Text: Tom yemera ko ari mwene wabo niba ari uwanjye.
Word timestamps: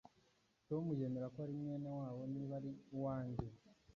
Tom 0.67 0.85
yemera 0.99 1.27
ko 1.33 1.37
ari 1.45 1.53
mwene 1.61 1.89
wabo 1.97 2.21
niba 2.33 2.53
ari 2.59 2.71
uwanjye. 2.95 3.47